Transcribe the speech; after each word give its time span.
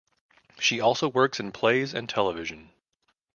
She 0.59 0.81
also 0.81 1.07
worked 1.07 1.39
in 1.39 1.51
plays 1.51 1.93
and 1.93 2.09
television. 2.09 2.71